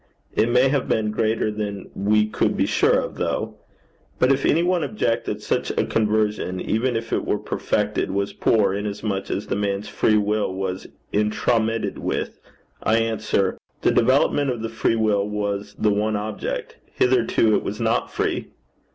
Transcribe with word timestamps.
It 0.33 0.49
may 0.49 0.69
have 0.69 0.89
been 0.89 1.11
greater 1.11 1.51
than 1.51 1.91
we 1.93 2.25
could 2.25 2.57
be 2.57 2.65
sure 2.65 2.97
of, 2.99 3.17
though. 3.17 3.59
But 4.17 4.31
if 4.31 4.45
any 4.47 4.63
one 4.63 4.83
object 4.83 5.25
that 5.25 5.43
such 5.43 5.69
a 5.77 5.85
conversion, 5.85 6.59
even 6.59 6.95
if 6.95 7.13
it 7.13 7.23
were 7.23 7.37
perfected, 7.37 8.09
was 8.09 8.33
poor, 8.33 8.73
inasmuch 8.73 9.29
as 9.29 9.45
the 9.45 9.55
man's 9.55 9.89
free 9.89 10.17
will 10.17 10.51
was 10.55 10.87
intromitted 11.13 11.99
with, 11.99 12.39
I 12.81 12.97
answer: 12.97 13.59
'The 13.83 13.91
development 13.91 14.49
of 14.49 14.63
the 14.63 14.69
free 14.69 14.95
will 14.95 15.29
was 15.29 15.75
the 15.77 15.91
one 15.93 16.15
object. 16.15 16.77
Hitherto 16.95 17.53
it 17.55 17.61
was 17.61 17.79
not 17.79 18.09
free.' 18.11 18.47